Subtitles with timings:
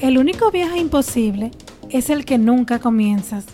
[0.00, 1.50] El único viaje imposible
[1.90, 3.44] es el que nunca comienzas.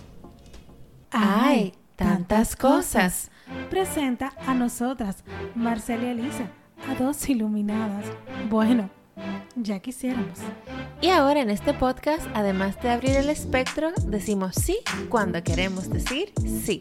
[1.11, 3.33] Ay, tantas cosas.
[3.69, 5.25] Presenta a nosotras,
[5.57, 6.49] Marcela y Elisa,
[6.89, 8.05] a dos iluminadas.
[8.49, 8.91] Bueno,
[9.57, 10.39] ya quisiéramos.
[11.01, 14.79] Y ahora en este podcast, además de abrir el espectro, decimos sí
[15.09, 16.33] cuando queremos decir
[16.65, 16.81] sí.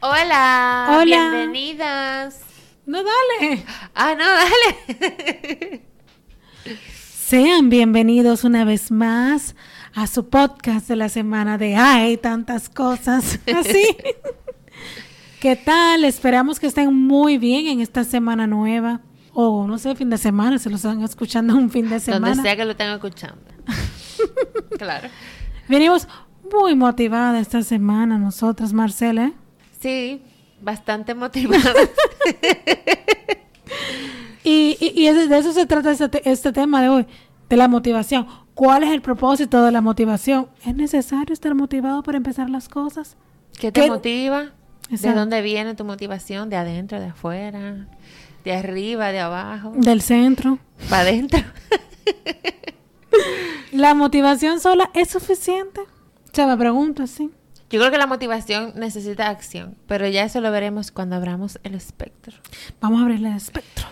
[0.00, 1.02] Hola, Hola.
[1.04, 2.49] bienvenidas.
[2.86, 3.64] No, dale.
[3.94, 5.82] Ah, no, dale.
[6.92, 9.54] Sean bienvenidos una vez más
[9.94, 13.38] a su podcast de la semana de Ay, tantas cosas.
[13.54, 13.84] Así.
[15.40, 16.04] ¿Qué tal?
[16.04, 19.00] Esperamos que estén muy bien en esta semana nueva.
[19.32, 22.42] O no sé, fin de semana, se lo están escuchando un fin de Donde semana.
[22.42, 23.40] sea que lo estén escuchando.
[24.78, 25.08] claro.
[25.68, 26.08] Venimos
[26.52, 29.32] muy motivadas esta semana nosotras, Marcela.
[29.80, 30.20] Sí,
[30.60, 31.72] bastante motivada.
[34.42, 37.06] Y, y, de eso se trata este, te- este tema de hoy,
[37.50, 38.26] de la motivación.
[38.54, 40.48] ¿Cuál es el propósito de la motivación?
[40.64, 43.16] ¿Es necesario estar motivado para empezar las cosas?
[43.58, 43.88] ¿Qué te ¿Qué?
[43.88, 44.46] motiva?
[44.88, 46.48] ¿De dónde viene tu motivación?
[46.48, 47.86] ¿De adentro, de afuera?
[48.42, 49.72] ¿De arriba, de abajo?
[49.76, 50.58] Del centro.
[50.88, 51.40] ¿Para adentro?
[53.72, 55.82] ¿La motivación sola es suficiente?
[56.32, 57.30] Se me pregunto así.
[57.70, 61.74] Yo creo que la motivación necesita acción, pero ya eso lo veremos cuando abramos el
[61.74, 62.36] espectro.
[62.80, 63.86] Vamos a abrirle el espectro.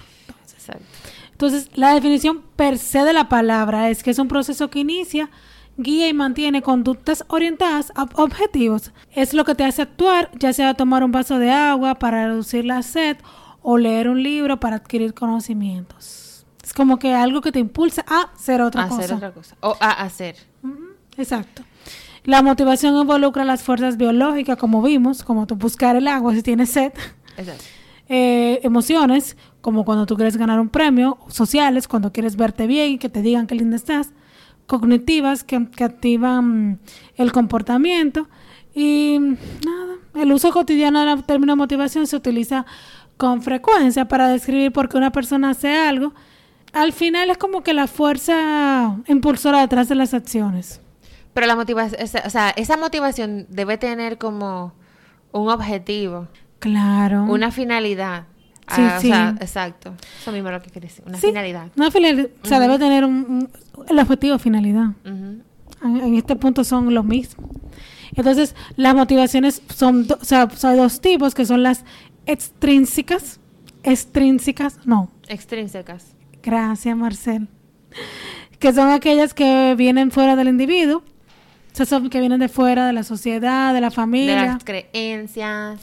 [0.52, 0.84] Exacto.
[1.30, 5.30] Entonces, la definición per se de la palabra es que es un proceso que inicia,
[5.76, 8.90] guía y mantiene conductas orientadas a objetivos.
[9.12, 12.64] Es lo que te hace actuar, ya sea tomar un vaso de agua para reducir
[12.64, 13.16] la sed
[13.62, 16.44] o leer un libro para adquirir conocimientos.
[16.64, 19.14] Es como que algo que te impulsa a hacer otra hacer cosa.
[19.14, 19.56] otra cosa.
[19.60, 20.34] O a hacer.
[20.64, 21.62] Ujú, Exacto.
[22.24, 26.70] La motivación involucra las fuerzas biológicas, como vimos, como tú buscar el agua si tienes
[26.70, 26.92] sed.
[27.36, 27.64] Exacto.
[28.08, 32.98] Eh, emociones, como cuando tú quieres ganar un premio, sociales, cuando quieres verte bien y
[32.98, 34.12] que te digan qué linda estás,
[34.66, 36.80] cognitivas, que, que activan
[37.16, 38.28] el comportamiento.
[38.74, 42.64] Y nada, el uso cotidiano del término motivación se utiliza
[43.18, 46.14] con frecuencia para describir por qué una persona hace algo.
[46.72, 50.80] Al final es como que la fuerza impulsora detrás de las acciones.
[51.38, 54.72] Pero la motivación, o sea, esa motivación debe tener como
[55.30, 56.26] un objetivo,
[56.58, 57.26] Claro.
[57.28, 58.24] una finalidad.
[58.74, 59.06] Sí, Ah, o sí.
[59.06, 59.94] sea, exacto.
[60.20, 61.68] Eso mismo es lo que quiere decir, una Sí, finalidad.
[61.76, 62.28] Una finalidad.
[62.42, 63.50] O sea, debe tener un, un-
[63.88, 64.86] el objetivo finalidad.
[65.04, 65.44] En,
[65.84, 67.46] en este punto son los mismos.
[68.16, 71.84] Entonces, las motivaciones son, do- o sea, son dos tipos, que son las
[72.26, 73.38] extrínsecas,
[73.84, 76.16] extrínsecas, no, Extrínsecas.
[76.42, 77.46] gracias Marcel,
[78.58, 81.04] que son aquellas que vienen fuera del individuo, o
[81.78, 85.80] sea, son que vienen de fuera de la sociedad, de la De familia, las creencias.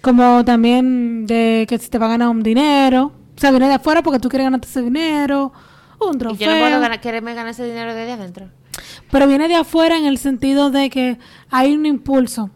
[0.00, 3.74] como también de que si te va a ganar un dinero, o sea, viene de
[3.74, 5.52] afuera porque tú quieres ganarte ese dinero,
[6.00, 6.46] un Y trofeo.
[6.48, 8.48] yo no puedo ganar, quererme ganar ese dinero desde adentro.
[9.10, 11.18] Pero viene de afuera en el sentido de que
[11.50, 12.50] hay un impulso.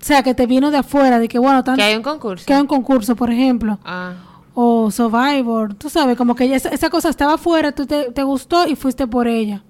[0.00, 2.44] O sea, que te vino de afuera, de que, bueno, Que hay un concurso.
[2.46, 4.14] que hay un concurso, por ejemplo, Ah,
[4.54, 8.66] o Survivor, tú sabes, como que esa, esa cosa estaba afuera, tú te, te gustó
[8.66, 9.62] y fuiste por ella.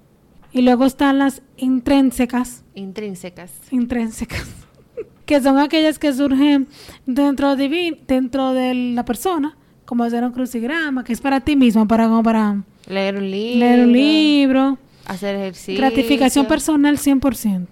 [0.53, 3.51] Y luego están las intrínsecas, intrínsecas.
[3.71, 4.47] intrínsecas,
[5.25, 6.67] que son aquellas que surgen
[7.07, 11.87] dentro de, dentro de la persona, como hacer un crucigrama, que es para ti mismo,
[11.87, 13.59] para, como para Leer un libro.
[13.59, 14.77] leer un libro.
[15.05, 15.77] Hacer ejercicio.
[15.77, 17.67] Gratificación personal 100%.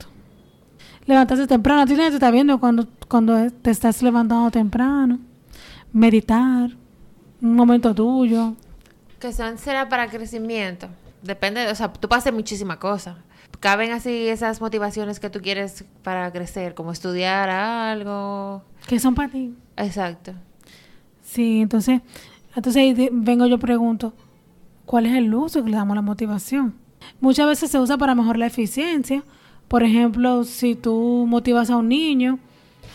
[1.05, 1.85] Levantarse temprano.
[1.85, 5.19] Nadie te está viendo cuando, cuando te estás levantando temprano.
[5.93, 6.71] Meditar.
[7.41, 8.55] Un momento tuyo.
[9.19, 10.87] Que son será para crecimiento.
[11.21, 13.15] Depende, o sea, tú puedes hacer muchísimas cosas.
[13.59, 18.63] Caben así esas motivaciones que tú quieres para crecer, como estudiar algo.
[18.87, 19.53] Que son para ti.
[19.77, 20.33] Exacto.
[21.21, 22.01] Sí, entonces,
[22.55, 24.13] entonces vengo yo pregunto,
[24.85, 26.75] ¿cuál es el uso que le damos a la motivación?
[27.19, 29.23] Muchas veces se usa para mejorar la eficiencia.
[29.67, 32.39] Por ejemplo, si tú motivas a un niño,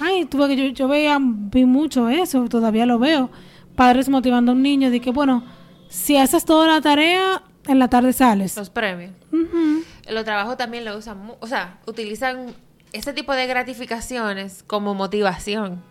[0.01, 3.31] ay, tuve que yo, yo veía, vi mucho eso, todavía lo veo.
[3.77, 5.45] Padres motivando a un niño de que, bueno,
[5.89, 8.57] si haces toda la tarea, en la tarde sales.
[8.57, 9.13] Los premios.
[9.33, 9.83] Ujú.
[10.11, 12.55] Los trabajos también lo usan, o sea, utilizan
[12.93, 15.83] este tipo de gratificaciones como motivación.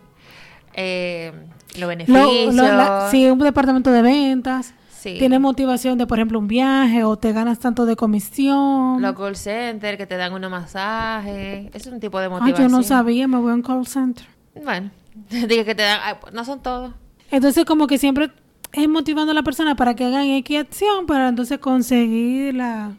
[0.74, 1.32] Eh,
[1.72, 2.54] los Lo- beneficios.
[2.54, 5.16] lo- la- si un departamento de ventas Sí.
[5.18, 9.00] tiene motivación de, por ejemplo, un viaje o te ganas tanto de comisión.
[9.00, 11.70] Los call center que te dan unos masajes.
[11.74, 12.68] Es un tipo de Ay, motivación.
[12.70, 14.26] yo no sabía, me voy a un call center.
[14.64, 14.90] Bueno,
[15.30, 16.00] digo que te dan.
[16.02, 16.92] ah, No son todos.
[17.30, 18.30] Entonces, como que siempre
[18.76, 22.92] es motivando a la persona para que hagan X acción para entonces conseguir la,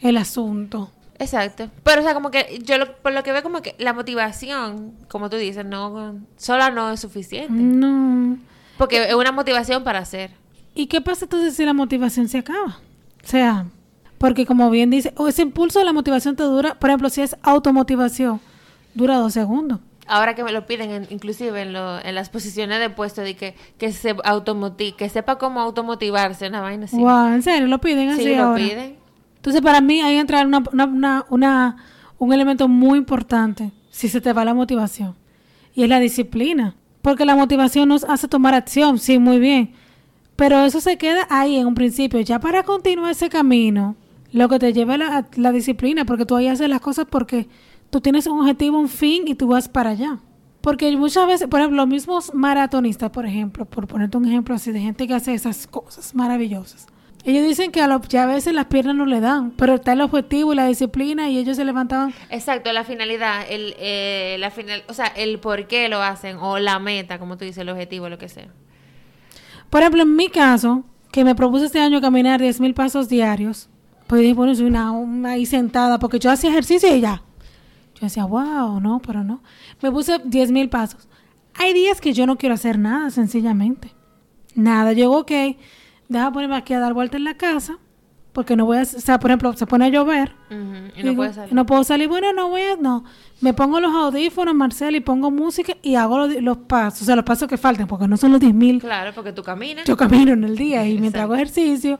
[0.00, 0.90] el asunto.
[1.20, 1.68] Exacto.
[1.82, 4.94] Pero, o sea, como que yo lo- por lo que veo, como que la motivación,
[5.08, 7.52] como tú dices, no sola no es suficiente.
[7.52, 8.38] No.
[8.76, 10.30] Porque es una motivación para hacer.
[10.74, 12.78] ¿Y qué pasa entonces si la motivación se acaba?
[13.24, 13.66] O sea,
[14.18, 17.20] porque como bien dice, o ese impulso de la motivación te dura, por ejemplo, si
[17.20, 18.40] es automotivación,
[18.94, 19.80] dura dos segundos.
[20.08, 23.36] Ahora que me lo piden, en- inclusive en, lo, en las posiciones de puesto, de
[23.36, 26.96] que, que se automoti que sepa cómo automotivarse, una vaina así.
[26.96, 28.64] Wow, en serio, lo piden así sí, lo ahora.
[28.64, 28.96] piden.
[29.36, 31.76] Entonces, para mí, ahí entra una, una, una, una-
[32.18, 35.14] un elemento muy importante si se te va la motivación.
[35.74, 36.74] Y es la disciplina.
[37.02, 39.72] Porque la motivación nos hace tomar acción, sí, muy bien.
[40.36, 42.18] Pero eso se queda ahí en un principio.
[42.20, 43.94] Ya para continuar ese camino,
[44.32, 47.46] lo que te lleva la, la disciplina, porque tú ahí haces las cosas porque
[47.90, 50.18] tú tienes un objetivo, un fin y tú vas para allá.
[50.60, 54.72] Porque muchas veces, por ejemplo, los mismos maratonistas, por ejemplo, por ponerte un ejemplo así
[54.72, 56.86] de gente que hace esas cosas maravillosas.
[57.24, 60.00] Ellos dicen que a, ya a veces las piernas no le dan, pero está el
[60.00, 62.14] objetivo y la disciplina y ellos se levantaban.
[62.30, 66.58] Exacto, la finalidad, el, eh, la final, o sea, el por qué lo hacen, o
[66.58, 68.48] la meta, como tú dices, el objetivo, lo que sea.
[69.68, 73.68] Por ejemplo, en mi caso, que me propuse este año caminar 10 mil pasos diarios,
[74.06, 77.22] pues dije, bueno, soy una, una ahí sentada, porque yo hacía ejercicio y ya.
[78.00, 79.42] Yo decía, wow, no, pero no.
[79.82, 81.08] Me puse 10 mil pasos.
[81.54, 83.92] Hay días que yo no quiero hacer nada, sencillamente.
[84.54, 84.90] Nada.
[84.90, 85.32] Digo, ok,
[86.08, 87.78] deja ponerme aquí a dar vuelta en la casa,
[88.32, 90.32] porque no voy a, o sea, por ejemplo, se pone a llover.
[90.96, 91.54] Y Digo, no puedes salir.
[91.54, 92.08] no puedo salir.
[92.08, 93.02] Bueno, no voy a, no.
[93.40, 97.16] Me pongo los audífonos, Marcel, y pongo música y hago los, los pasos, o sea,
[97.16, 99.84] los pasos que faltan, porque no son los 10 mil Claro, porque tú caminas.
[99.86, 101.98] yo camino en el día y mientras hago ejercicio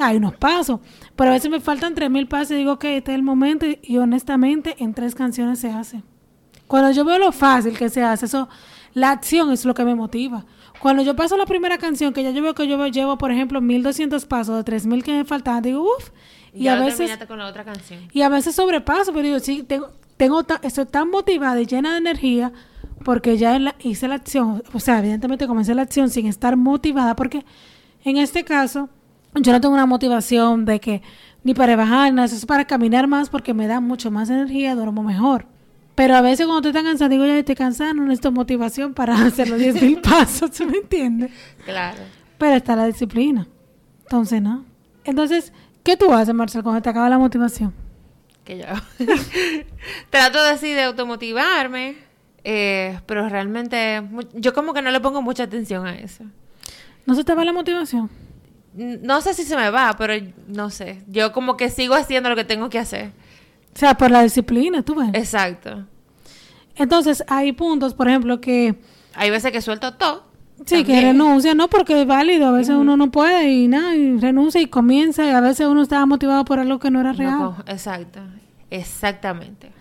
[0.00, 0.80] hay unos pasos.
[1.16, 3.66] Pero a veces me faltan tres mil pasos y digo que este es el momento
[3.82, 6.02] y, honestamente en tres canciones se hace.
[6.66, 8.48] Cuando yo veo lo fácil que se hace, eso,
[8.94, 10.44] la acción es lo que me motiva.
[10.80, 13.60] Cuando yo paso la primera canción, que ya yo veo que yo llevo, por ejemplo,
[13.60, 16.10] 1200 pasos de 3000 que me faltaban, digo, uff,
[16.54, 18.00] y ya a veces con la otra canción.
[18.12, 21.98] y a veces sobrepaso, pero digo, sí, tengo, tengo estoy tan motivada y llena de
[21.98, 22.52] energía
[23.04, 24.62] porque ya la- hice la acción.
[24.72, 27.44] O sea, evidentemente comencé la acción sin estar motivada porque
[28.04, 28.88] en este caso
[29.34, 31.02] yo no tengo una motivación de que
[31.42, 34.74] ni para bajar, nada, eso es para caminar más porque me da mucho más energía,
[34.74, 35.46] duermo mejor.
[35.94, 39.14] Pero a veces cuando estoy tan cansada, digo, ya estoy cansada, no necesito motivación para
[39.26, 41.30] hacer los 10 mil pasos, ¿tú me entiendes?
[41.64, 41.98] Claro.
[42.38, 43.46] Pero está la disciplina.
[44.02, 44.64] Entonces, no.
[45.04, 47.72] Entonces, ¿qué tú haces, Marcel, cuando te acaba la motivación?
[48.44, 48.64] que yo.
[50.10, 51.96] Trato así de automotivarme,
[52.44, 54.02] eh, pero realmente
[54.34, 56.24] yo como que no le pongo mucha atención a eso.
[57.06, 58.10] ¿No se te va la motivación?
[58.74, 60.14] No sé si se me va, pero
[60.46, 61.02] no sé.
[61.08, 63.10] Yo como que sigo haciendo lo que tengo que hacer.
[63.74, 65.10] O sea, por la disciplina, tú ves.
[65.14, 65.86] Exacto.
[66.76, 68.76] Entonces, hay puntos, por ejemplo, que
[69.14, 70.24] Hay veces que suelto todo.
[70.66, 74.18] sí, que renuncia, no porque es válido, a veces uno no puede y nada, y
[74.18, 77.54] renuncia y comienza, y a veces uno estaba motivado por algo que no era real.
[77.66, 78.20] exacto.
[78.70, 79.72] Exactamente.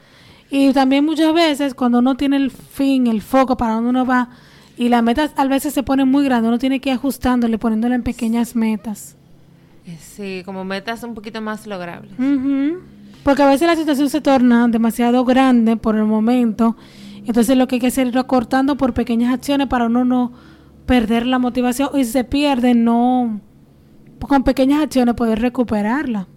[0.50, 4.30] Y también muchas veces, cuando uno tiene el fin, el foco para donde uno va,
[4.80, 7.96] y las metas a veces se ponen muy grandes, uno tiene que ir ajustándole, poniéndole
[7.96, 9.18] en pequeñas metas.
[9.86, 12.14] Eh, Sí, como metas un poquito más logrables.
[13.24, 16.78] Porque a veces la situación se torna demasiado grande por el momento.
[17.26, 20.32] Entonces lo que hay que hacer es ir acortando por pequeñas acciones para uno no
[20.86, 21.90] perder la motivación.
[21.96, 23.42] Y si se pierde, no
[24.18, 26.30] con pequeñas acciones poder recuperarla.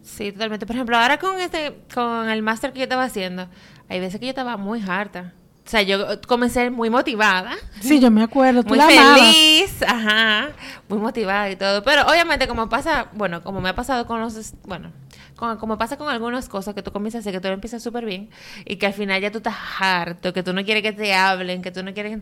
[0.00, 0.64] Sí, totalmente.
[0.64, 3.46] Por ejemplo, ahora con este, con el máster que yo estaba haciendo,
[3.90, 5.34] hay veces que yo estaba muy harta.
[5.66, 7.52] O sea, yo comencé muy motivada.
[7.80, 8.62] Sí, yo me acuerdo.
[8.62, 9.20] Tú muy la amabas.
[9.34, 10.48] feliz, ajá,
[10.88, 11.82] muy motivada y todo.
[11.82, 14.92] Pero obviamente como pasa, bueno, como me ha pasado con los, bueno,
[15.36, 17.82] con- como pasa con algunas cosas que tú comienzas a hacer, que tú lo empiezas
[17.82, 18.28] súper bien
[18.66, 21.62] y que al final ya tú estás harto, que tú no quieres que te hablen,
[21.62, 22.18] que tú no quieres...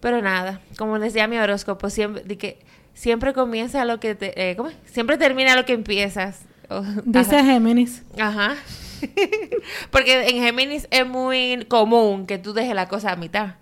[0.00, 2.58] Pero nada, como decía mi horóscopo, siempre, de que
[2.92, 4.50] siempre comienza lo que te...
[4.50, 4.76] eh, ¿cómo es?
[4.86, 6.40] Siempre termina lo que empiezas.
[7.04, 7.44] Dice ajá.
[7.44, 8.02] Géminis.
[8.18, 8.54] Ajá.
[9.90, 13.54] Porque en Géminis es muy común que tú dejes la cosa a mitad.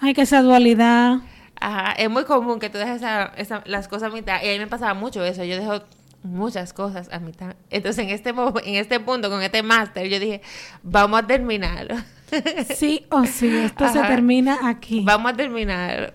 [0.00, 1.18] Ay, que esa dualidad.
[1.60, 4.42] Ajá, es muy común que tú dejes esa- esa- las cosas a mitad.
[4.42, 5.44] Y a mí me pasaba mucho eso.
[5.44, 5.84] Yo dejo
[6.24, 7.54] muchas cosas a mitad.
[7.70, 10.40] Entonces, en este, en este punto, con este máster, yo dije,
[10.82, 11.94] vamos a terminarlo.
[12.74, 15.02] Sí o sí, esto se termina aquí.
[15.04, 16.14] vamos a terminar.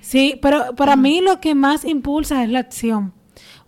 [0.00, 3.12] Sí, pero para mí lo que más impulsa es la acción.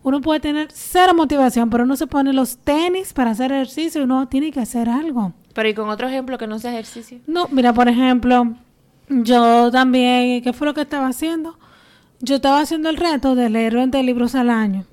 [0.07, 4.05] Uno puede tener cero motivación, pero uno se pone los tenis para hacer ejercicio y
[4.05, 5.33] uno tiene que hacer algo.
[5.53, 7.19] Pero y con otro ejemplo que no sea ejercicio.
[7.27, 8.55] No, mira, por ejemplo,
[9.09, 11.59] yo también, ¿qué fue lo que estaba haciendo?
[12.21, 14.85] Yo estaba haciendo el reto de leer 20 libros al año.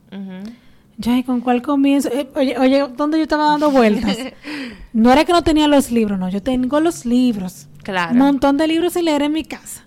[0.97, 2.09] Ya, ¿y con cuál comienzo?
[2.11, 4.17] Eh, oye, oye, ¿dónde yo estaba dando vueltas?
[4.93, 7.67] No era que no tenía los libros, no, yo tengo los libros.
[7.83, 8.13] Claro.
[8.13, 9.85] Un montón de libros sin leer en mi casa.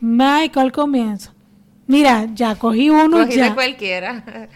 [0.00, 1.32] Michael, comienzo.
[1.92, 3.54] Mira, ya cogí uno Cogí ya.
[3.54, 4.24] cualquiera.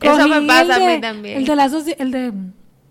[0.00, 1.38] Eso me pasa a mí también.
[1.38, 2.32] El de las el de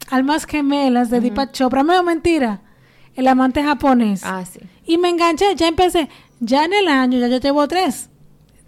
[0.09, 1.83] Almas Gemelas de Deepak Chopra.
[1.83, 2.61] No, mentira.
[3.15, 4.21] El amante japonés.
[4.23, 4.59] Ah, sí.
[4.85, 6.07] Y me enganché, ya empecé.
[6.39, 8.09] Ya en el año, ya yo llevo tres.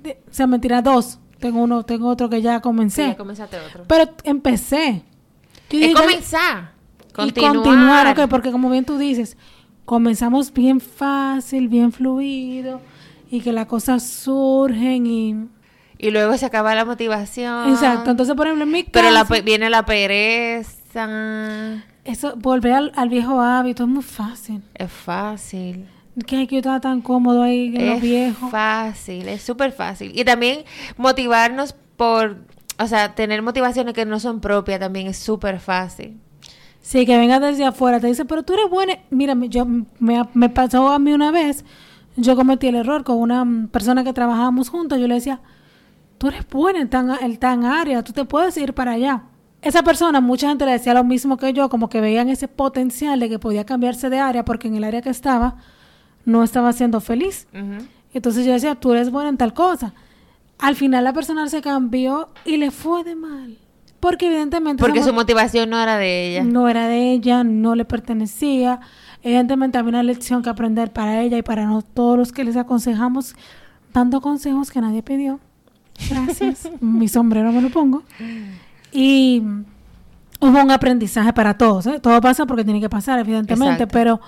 [0.01, 1.19] de- o sea, mentira, dos.
[1.39, 3.07] Tengo uno, tengo otro que ya Sí, comencé.
[3.07, 3.85] ya comenzaste otro.
[3.87, 5.03] Pero empecé.
[5.69, 6.71] Yo Es dije, comenzar.
[7.09, 7.53] y Continuar.
[7.55, 9.37] continuar, ok, porque como bien tú dices,
[9.85, 12.81] comenzamos bien fácil, bien fluido,
[13.35, 15.47] y que las cosas surgen y...
[15.97, 17.69] Y luego se acaba la motivación.
[17.69, 18.89] Exacto, entonces por ejemplo en mi Ah.
[18.91, 21.07] Pero la caso, viene la pereza.
[22.03, 24.61] eso, volver al, al viejo hábito es muy fácil.
[24.75, 25.87] Es fácil.
[26.27, 28.51] Que hay que estar tan cómodo ahí en los Es viejos.
[28.51, 30.11] fácil, es súper fácil.
[30.13, 30.59] Y también
[30.97, 32.37] motivarnos por,
[32.77, 36.19] o sea, tener motivaciones que no son propias también es súper fácil.
[36.81, 38.99] Sí, que venga desde afuera, te dice, pero tú eres buena.
[39.09, 39.65] Mira, yo,
[39.99, 41.63] me, me pasó a mí una vez,
[42.15, 45.39] yo cometí el error con una persona que trabajábamos juntos, yo le decía,
[46.17, 49.23] tú eres buena en tan, en tan área, tú te puedes ir para allá.
[49.61, 53.19] Esa persona, mucha gente le decía lo mismo que yo, como que veían ese potencial
[53.19, 55.55] de que podía cambiarse de área porque en el área que estaba
[56.25, 57.47] no estaba siendo feliz.
[58.13, 59.93] Entonces yo decía, tú eres buena en tal cosa.
[60.59, 63.57] Al final la persona se cambió y le fue de mal.
[63.99, 64.81] Porque evidentemente...
[64.83, 66.43] Porque su mo- motivación no era de ella.
[66.43, 68.81] no era de ella, no le pertenecía.
[69.23, 72.57] Evidentemente había una lección que aprender para ella y para no- todos los que les
[72.57, 73.35] aconsejamos,
[73.93, 75.39] dando consejos que nadie pidió.
[76.09, 76.69] Gracias.
[76.81, 78.03] Mi sombrero me lo pongo.
[78.91, 79.41] Y
[80.39, 81.85] hubo un aprendizaje para todos.
[81.87, 81.99] ¿eh?
[81.99, 83.93] Todo pasa porque tiene que pasar, evidentemente, Exacto.
[83.93, 84.21] pero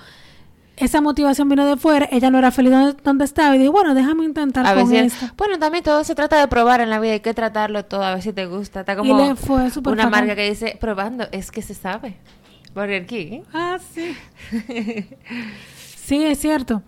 [0.76, 2.08] esa motivación vino de fuera.
[2.10, 5.14] Ella no era feliz donde, donde estaba y dijo, bueno, déjame intentar A con veces,
[5.36, 8.14] bueno, también todo se trata de probar en la vida, hay que tratarlo todo, a
[8.14, 8.80] ver si te gusta.
[8.80, 12.16] Está Y como le fue una marca que dice, probando, es que se sabe.
[12.76, 13.40] Burger King.
[13.54, 14.14] Ah, sí.
[15.96, 16.82] sí, es cierto.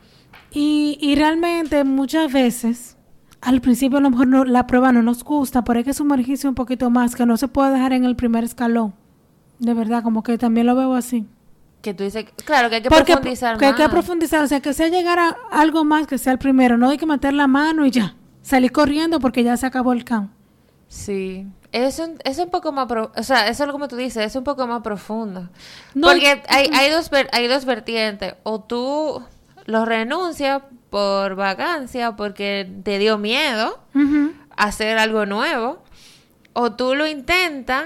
[0.52, 2.96] Y, y realmente muchas veces,
[3.40, 6.46] al principio a lo mejor no, la prueba no nos gusta, pero hay que sumergirse
[6.46, 8.94] un poquito más, que no se puede dejar en el primer escalón.
[9.58, 11.26] De verdad, como que también lo veo así.
[11.80, 13.90] Que tú dices, claro, que hay que Porque profundizar que hay que más.
[13.90, 16.98] profundizar, o sea, que sea llegar a algo más que sea el primero, no hay
[16.98, 20.30] que meter la mano y ya, salir corriendo porque ya se acabó el can.
[20.88, 21.46] Sí.
[21.72, 24.36] Es un, es un poco más, pro- o sea, eso es como tú dices, es
[24.36, 25.48] un poco más profundo.
[25.94, 28.34] No, Porque hay, hay, dos, hay dos vertientes.
[28.42, 29.22] O tú
[29.66, 33.78] lo renuncias por vacancia, porque te dio miedo
[34.56, 35.82] hacer algo nuevo.
[36.54, 37.84] O tú lo intentas,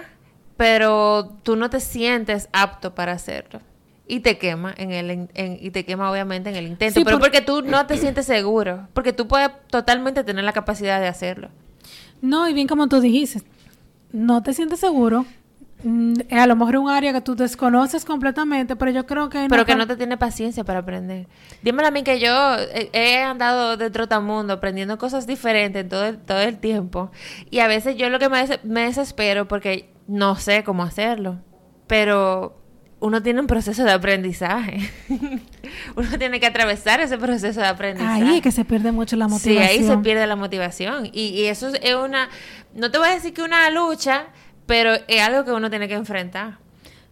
[0.57, 3.61] pero tú no te sientes apto para hacerlo.
[4.07, 7.17] Y te quema en el en- y te quema obviamente en el intento, Sí, pero
[7.19, 11.09] por- porque tú no te sientes seguro, porque tú puedes totalmente tener la capacidad de
[11.09, 11.49] hacerlo.
[12.21, 13.43] No, y bien como tú dijiste,
[14.13, 15.25] no te sientes seguro.
[15.85, 19.47] Mm, A lo mejor es un área que tú desconoces completamente, pero yo creo que...
[19.51, 21.27] Pero que no te tiene paciencia para aprender.
[21.63, 26.19] Dímelo a mí que yo eh, he andado de trotamundo aprendiendo cosas diferentes todo el,
[26.19, 27.11] todo el tiempo.
[27.51, 31.41] Y a veces yo lo que me, des- me desespero porque no sé cómo hacerlo.
[31.89, 32.62] Pero
[33.03, 34.91] uno tiene un proceso de aprendizaje.
[35.97, 38.23] uno tiene que atravesar ese proceso de aprendizaje.
[38.23, 39.69] Ahí es que se pierde mucho la Sí, motivación.
[39.69, 41.07] ahí se pierde la motivación.
[41.07, 42.29] Y, y eso es- es una,
[42.75, 44.27] no te voy a decir que una lucha,
[44.67, 46.59] pero es algo que uno tiene que enfrentar.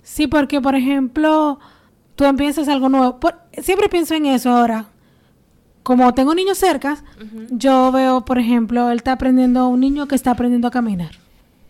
[0.03, 1.59] Sí, porque, por ejemplo,
[2.17, 3.21] tú empiezas algo nuevo.
[3.21, 4.87] Por- siempre pienso en eso ahora.
[5.83, 6.99] Como tengo niños cerca,
[7.51, 11.13] yo veo, por ejemplo, él está aprendiendo, un niño que está aprendiendo a caminar.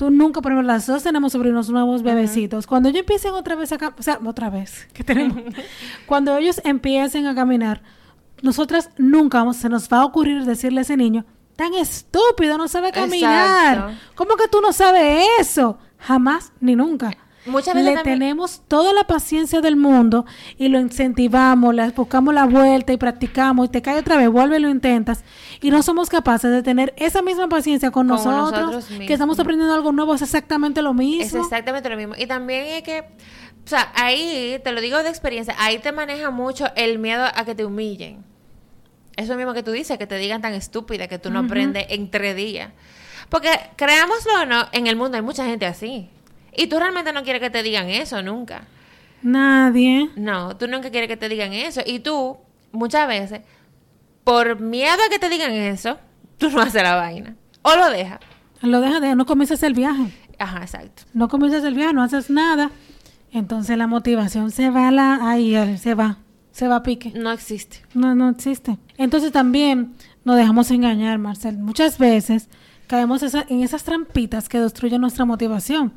[0.00, 2.66] Tú nunca, por ejemplo, las dos tenemos sobrinos nuevos bebecitos.
[2.66, 5.42] Cuando ellos empiecen otra vez a caminar, o sea, otra vez, que tenemos.
[6.06, 7.82] Cuando ellos empiecen a caminar,
[8.40, 12.66] nosotras nunca vamos, se nos va a ocurrir decirle a ese niño, tan estúpido, no
[12.66, 13.76] sabe caminar.
[13.76, 14.00] Exacto.
[14.14, 15.76] ¿Cómo que tú no sabes eso?
[15.98, 17.10] Jamás ni nunca.
[17.46, 20.26] Muchas veces Le también- tenemos toda la paciencia del mundo
[20.58, 24.58] y lo incentivamos, le buscamos la vuelta y practicamos y te cae otra vez, vuelve
[24.58, 25.24] y lo intentas.
[25.62, 29.40] Y no somos capaces de tener esa misma paciencia con, Con nosotros, nosotros que estamos
[29.40, 31.42] aprendiendo algo nuevo, es exactamente lo Es mismo.
[31.42, 32.14] exactamente lo mismo.
[32.18, 36.30] Y también es que, o sea, ahí, te lo digo de experiencia, ahí te maneja
[36.30, 38.22] mucho el miedo a que te humillen.
[39.16, 42.10] Eso mismo que tú dices, que te digan tan estúpida que tú no aprendes en
[42.10, 42.70] tres días.
[43.28, 46.10] Porque, creámoslo o no, en el mundo hay mucha gente así.
[46.56, 48.66] Y tú realmente no quieres que te digan eso nunca.
[49.22, 50.10] Nadie.
[50.16, 51.80] No, tú nunca quieres que te digan eso.
[51.84, 52.38] Y tú,
[52.72, 53.40] muchas veces,
[54.24, 55.98] por miedo a que te digan eso,
[56.38, 57.36] tú no haces la vaina.
[57.62, 58.20] O lo dejas.
[58.62, 60.12] Lo deja de, no comienzas el viaje.
[60.38, 61.02] Ajá, exacto.
[61.12, 62.70] No comienzas el viaje, no haces nada.
[63.32, 66.18] Entonces la motivación se va a la, ahí, eh, se va,
[66.50, 67.12] se va a pique.
[67.14, 67.82] No existe.
[67.94, 68.78] No, no existe.
[68.96, 71.58] Entonces también nos dejamos engañar, Marcel.
[71.58, 72.48] Muchas veces
[72.86, 75.92] caemos esa- en esas trampitas que destruyen nuestra motivación.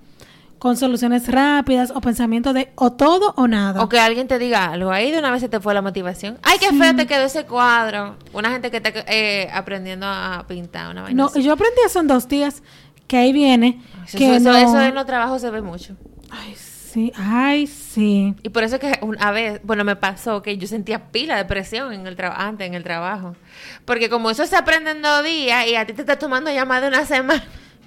[0.63, 3.84] Con soluciones rápidas o pensamientos de o todo o nada.
[3.84, 6.38] O que alguien te diga algo, ahí de una vez se te fue la motivación.
[6.41, 8.15] Ay, qué feo te quedó ese cuadro.
[8.32, 11.22] Una gente que está eh, aprendiendo a pintar una vaina.
[11.22, 11.43] No, así.
[11.43, 12.63] yo aprendí eso en dos días,
[13.08, 13.84] que ahí viene.
[14.08, 15.98] Eso, que eso, no- eso en los trabajos se ve mucho.
[16.32, 16.93] Ay, sí.
[16.93, 17.13] sí.
[17.17, 18.34] Ay, sí.
[18.41, 21.91] Y por eso que una vez, bueno, me pasó que yo sentía pila de presión
[21.91, 23.36] en el antes en el trabajo.
[23.84, 26.63] Porque como eso se aprende en dos días y a ti te está tomando ya
[26.63, 27.43] más de una semana.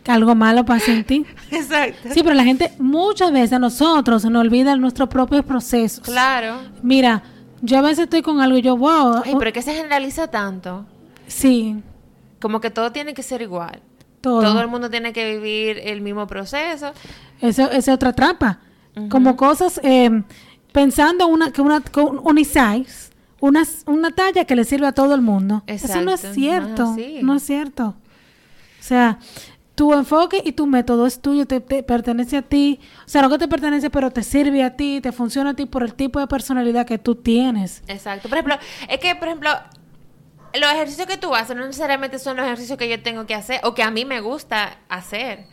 [0.07, 1.27] Que algo malo pasa en ti.
[1.51, 2.11] Exacto.
[2.15, 6.05] Sí, pero la gente, muchas veces a nosotros se nos olvidan nuestros propios procesos.
[6.05, 6.61] Claro.
[6.81, 7.25] Mira,
[7.61, 9.23] yo a veces estoy con algo y yo, wow.
[9.25, 10.87] Ay, pero es que se generaliza tanto.
[11.27, 11.83] Sí,
[12.41, 13.81] Como que todo tiene que ser igual.
[14.21, 14.43] todo.
[14.43, 16.93] Todo el mundo tiene que vivir el mismo proceso.
[17.41, 18.61] Eso, esa es otra trampa.
[19.11, 20.23] Como cosas, eh,
[20.71, 21.83] pensando una, que una,
[22.23, 23.11] unisize,
[23.41, 25.65] una, una talla que le sirve a todo el mundo.
[25.67, 26.85] Eso no es Exacto, cierto.
[26.85, 27.19] no es así.
[27.23, 27.87] No es cierto.
[27.89, 29.19] O sea,
[29.77, 32.81] tu enfoque y tu método es tuyo, te, te pertenece a ti.
[33.05, 35.67] O sea, no que te pertenece, pero te sirve a ti, te funciona a ti
[35.67, 37.83] por el tipo de personalidad que tú tienes.
[37.87, 38.29] Exacto.
[38.29, 39.51] Por ejemplo, es que, por ejemplo,
[40.59, 43.61] los ejercicios que tú haces no necesariamente son los ejercicios que yo tengo que hacer
[43.65, 45.45] o que a mí me gusta hacer.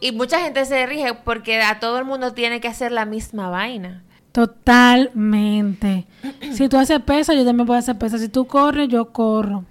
[0.00, 3.50] Y mucha gente se rige porque a todo el mundo tiene que hacer la misma
[3.50, 4.04] vaina.
[4.30, 6.06] Totalmente.
[6.52, 8.18] si tú haces pesa, yo también puedo hacer pesa.
[8.18, 9.64] Si tú corres, yo corro.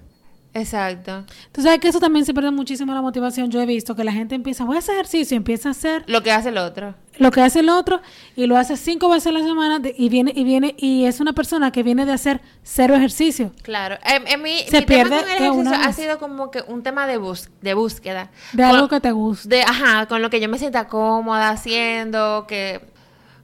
[0.55, 1.25] Exacto.
[1.51, 3.49] Tú sabes que eso también se pierde muchísimo la motivación.
[3.49, 6.21] Yo he visto que la gente empieza, voy a hacer ejercicio, empieza a hacer Lo
[6.21, 6.93] que hace el otro.
[7.17, 8.01] lo que hace el otro
[8.35, 11.19] y lo hace cinco veces a la semana de- y viene y viene y es
[11.19, 13.51] una persona que viene de hacer cero ejercicio.
[13.63, 13.97] Claro.
[14.05, 16.63] En, en mi, Se mi pierde tema con el una ejercicio ha sido como que
[16.67, 18.29] un tema de, bus de búsqueda.
[18.51, 19.49] De Con- algo que te gusta.
[19.49, 22.79] de ajá con lo que yo me sienta cómoda haciendo que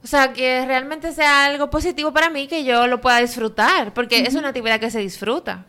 [0.02, 4.20] o sea que realmente sea algo positivo para mí que yo lo pueda disfrutar porque
[4.22, 5.66] es una actividad que se disfruta.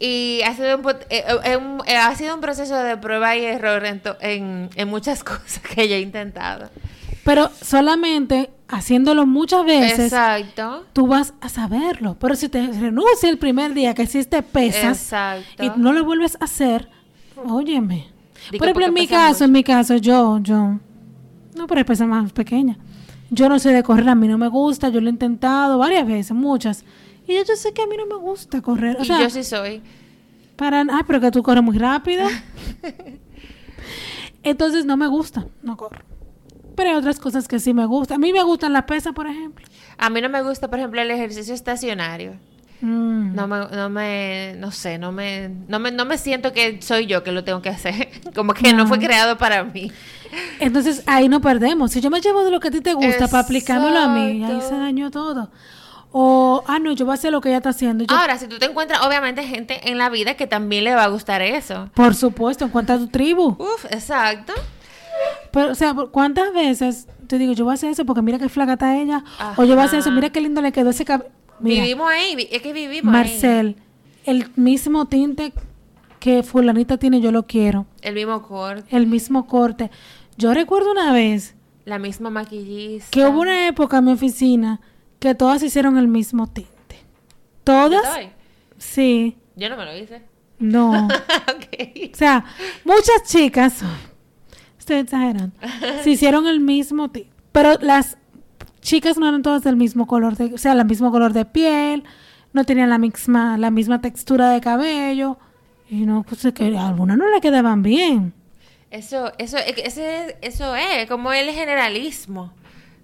[0.00, 3.44] Y ha sido un, eh, eh, un- eh, ha sido un proceso de prueba y
[3.44, 6.68] error en, en, en muchas cosas que yo he intentado
[7.24, 12.16] Pero solamente haciéndolo muchas veces exacto tú vas a saberlo.
[12.20, 16.36] Pero si te renuncia el primer día que hiciste pesas exacto y no lo vuelves
[16.40, 16.88] a hacer,
[17.36, 18.06] óyeme.
[18.58, 19.44] Por ejemplo, en mi caso, mucho.
[19.44, 20.78] en mi caso, yo, yo,
[21.56, 22.76] no, pero es pesa más pequeña.
[23.30, 26.06] Yo no soy de correr, a mí no me gusta, yo lo he intentado varias
[26.06, 26.84] veces, muchas.
[27.28, 28.96] Y yo, yo sé que a mí no me gusta correr.
[28.98, 29.82] O y sea, yo sí soy
[30.56, 32.26] para, ah, pero que tú corres muy rápido.
[34.42, 36.02] Entonces no me gusta, no corro.
[36.74, 38.16] Pero hay otras cosas que sí me gustan.
[38.16, 39.64] A mí me gustan las pesas, por ejemplo.
[39.98, 42.38] a mí no me gusta por ejemplo el ejercicio estacionario
[42.80, 43.34] Mm.
[43.34, 47.06] No me, no me, no sé, no me, no me, no me siento que soy
[47.06, 48.08] yo que lo tengo que hacer.
[48.34, 48.86] Como que no, No.
[48.86, 49.90] fue creado para mí.
[50.60, 51.90] Entonces ahí no perdemos.
[51.90, 54.44] Si yo me llevo de lo que a ti te gusta para aplicármelo a mí,
[54.44, 55.50] ahí se dañó todo.
[56.10, 58.04] O, ah, no, yo voy a hacer lo que ella está haciendo.
[58.04, 61.04] Yo, Ahora, si tú te encuentras, obviamente, gente en la vida que también le va
[61.04, 61.90] a gustar eso.
[61.94, 63.56] Por supuesto, en cuanto a tu tribu.
[63.58, 64.54] Uf, exacto.
[65.52, 68.48] Pero, o sea, ¿cuántas veces te digo, yo voy a hacer eso porque mira qué
[68.48, 69.22] flaca está ella?
[69.56, 71.30] O yo voy a hacer eso, mira qué lindo le quedó ese cabello.
[71.60, 73.20] Vivimos ahí, es que vivimos ahí.
[73.20, 73.76] Marcel,
[74.24, 75.52] el mismo tinte
[76.20, 77.86] que fulanita tiene, yo lo quiero.
[78.02, 79.90] El mismo corte, El mismo corte.
[80.36, 83.10] Yo recuerdo una vez la misma maquillista.
[83.10, 84.80] que hubo una época en mi oficina
[85.18, 86.72] que todas hicieron el mismo tinte.
[86.96, 88.18] ¿Yo Todas,
[88.78, 90.22] sí, Yo no me lo hice.
[90.58, 91.06] no.
[91.06, 92.12] ok.
[92.12, 92.44] O sea,
[92.84, 93.80] muchas chicas,
[94.78, 95.54] estoy exagerando,
[96.02, 97.30] se hicieron el mismo tinte.
[97.52, 98.16] Pero las
[98.80, 102.04] chicas no eran todas del mismo color, de, o sea, el mismo color de piel,
[102.52, 105.38] no tenían la misma, la misma textura de cabello.
[105.90, 108.34] Y no, pues es que a algunas no le quedaban bien.
[108.90, 112.52] Eso, eso, ese, eso es como el generalismo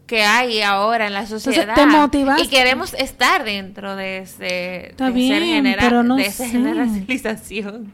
[0.07, 1.75] que hay ahora en la sociedad.
[1.75, 2.43] te motivaste.
[2.45, 6.47] Y queremos estar dentro de ese, Está de bien, ser genera- pero no de esa
[6.47, 7.93] generalización.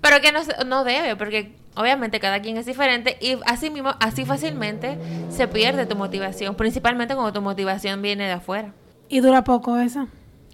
[0.00, 4.24] Pero que no, no debe, porque obviamente cada quien es diferente y así mismo, así
[4.24, 4.98] fácilmente
[5.30, 8.72] se pierde tu motivación, principalmente cuando tu motivación viene de afuera.
[9.08, 10.08] Y dura poco esa.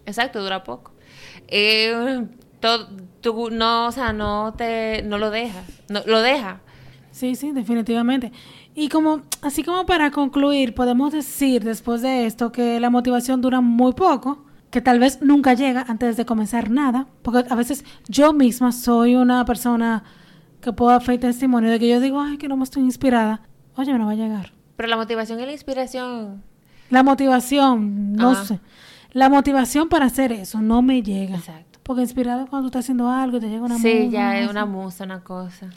[0.06, 0.92] Exacto, dura poco.
[1.48, 2.24] Eh,
[3.20, 6.60] tú no, o sea, no te, no lo dejas, no, lo deja.
[7.10, 8.32] Sí, sí, definitivamente.
[8.74, 13.60] Y como, así como para concluir, podemos decir después de esto que la motivación dura
[13.60, 18.32] muy poco, que tal vez nunca llega antes de comenzar nada, porque a veces yo
[18.32, 20.02] misma soy una persona
[20.62, 23.42] que puedo hacer testimonio de que yo digo, ay, que no me estoy inspirada.
[23.76, 24.52] Oye, no va a llegar.
[24.76, 26.42] Pero la motivación y la inspiración
[26.88, 28.44] La motivación, no Ajá.
[28.44, 28.60] sé.
[29.12, 31.36] La motivación para hacer eso no me llega.
[31.36, 31.78] Exacto.
[31.82, 34.48] Porque inspirado cuando tú estás haciendo algo y te llega una Sí, musa, ya es
[34.50, 35.68] una musa, una cosa.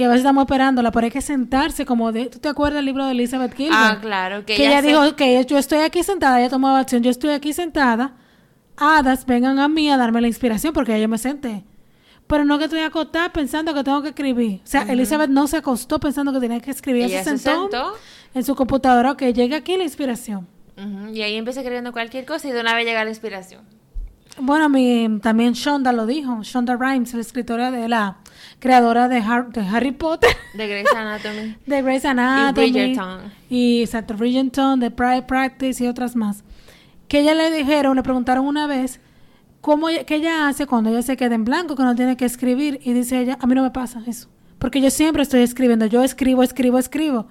[0.00, 2.30] Y a veces estamos esperándola, pero hay que sentarse como de...
[2.30, 3.76] ¿Tú te acuerdas del libro de Elizabeth Gilbert?
[3.78, 7.02] Ah, claro, que Que, ella se- dijo, que yo estoy aquí sentada, ella tomaba acción,
[7.02, 8.14] yo estoy aquí sentada,
[8.78, 11.64] hadas vengan a mí a darme la inspiración porque ya yo me senté.
[12.26, 14.60] Pero no que estoy acostada pensando que tengo que escribir.
[14.64, 17.04] O sea, Elizabeth no se acostó pensando que tenía que escribir.
[17.04, 17.92] Ella, se se sentó,
[18.32, 20.46] en su computadora, que llegue aquí la inspiración.
[21.12, 23.60] Y ahí empieza escribiendo cualquier cosa y de una vez llega la inspiración.
[24.38, 26.42] Bueno, mi, también Shonda lo dijo.
[26.42, 28.16] Shonda Rhimes, la escritora de la
[28.60, 30.30] creadora de, de Harry Potter.
[30.54, 31.56] De Grey's Anatomy.
[31.66, 32.68] de Grey's Anatomy.
[32.68, 33.32] Y Bridgerton.
[33.48, 36.44] Y exacto, Bridgerton, de Private Practice y otras más.
[37.08, 39.00] Que ella le dijeron, le preguntaron una vez,
[39.60, 42.80] ¿cómo, ¿qué ella hace cuando ella se queda en blanco, que no tiene que escribir?
[42.84, 44.28] Y dice ella, a mí no me pasa eso.
[44.58, 45.86] Porque yo siempre estoy escribiendo.
[45.86, 47.26] Yo escribo, escribo, escribo.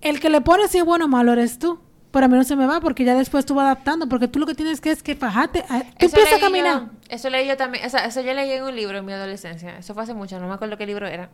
[0.00, 1.78] El que le pone si es bueno o malo eres tú.
[2.10, 4.38] Pero a mí no se me va porque ya después tú vas adaptando, porque tú
[4.38, 5.64] lo que tienes que es que fajate.
[5.70, 6.90] Ah, tú empiezas a caminar.
[7.12, 9.76] Eso leí yo también, o sea, eso yo leí en un libro en mi adolescencia,
[9.78, 11.28] eso fue hace mucho, no me acuerdo qué libro era.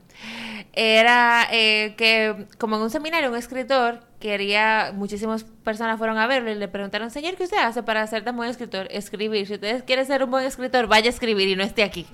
[0.73, 6.51] Era eh, que, como en un seminario, un escritor quería, muchísimas personas fueron a verlo
[6.51, 8.89] y le preguntaron, señor, ¿qué usted hace para ser tan buen escritor?
[8.91, 9.47] Escribir.
[9.47, 12.07] Si usted quiere ser un buen escritor, vaya a escribir y no esté aquí.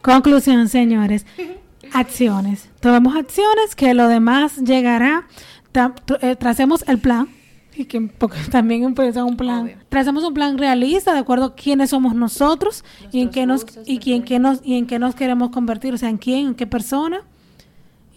[0.00, 1.26] Conclusión, señores.
[1.92, 2.70] acciones.
[2.80, 5.26] Tomemos acciones que lo demás llegará.
[6.22, 7.28] Eh, tracemos el plan
[7.74, 9.72] y que porque también empieza un plan.
[9.88, 13.98] Trazamos un plan realista de acuerdo a quiénes somos nosotros y en qué nos y
[13.98, 16.66] quién qué nos y en qué nos queremos convertir, o sea, en quién, en qué
[16.66, 17.22] persona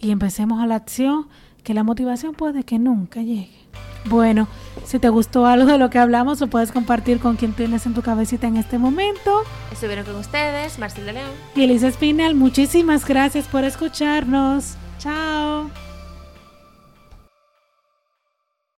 [0.04, 1.28] y empecemos a la acción,
[1.62, 3.64] que la motivación puede que nunca llegue.
[4.06, 4.48] Bueno,
[4.84, 7.94] si te gustó algo de lo que hablamos, lo puedes compartir con quien tienes en
[7.94, 9.42] tu cabecita en este momento.
[9.72, 12.34] Estuvieron con ustedes, Marcela León y Elisa Espinal.
[12.34, 14.76] Muchísimas gracias por escucharnos.
[14.98, 15.83] Chao.